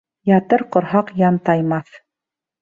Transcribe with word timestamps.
Ятыр 0.37 0.63
ҡорһаҡ 0.75 1.11
янтаймаҫ. 1.23 2.01